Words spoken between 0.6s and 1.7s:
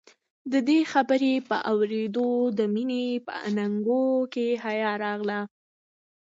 دې خبرې په